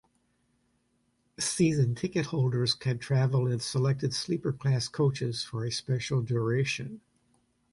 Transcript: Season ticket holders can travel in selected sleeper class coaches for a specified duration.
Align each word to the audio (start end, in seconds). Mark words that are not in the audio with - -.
Season 1.37 1.93
ticket 1.93 2.25
holders 2.25 2.73
can 2.73 2.97
travel 2.97 3.45
in 3.45 3.59
selected 3.59 4.15
sleeper 4.15 4.51
class 4.51 4.87
coaches 4.87 5.43
for 5.43 5.63
a 5.63 5.69
specified 5.71 6.25
duration. 6.25 7.01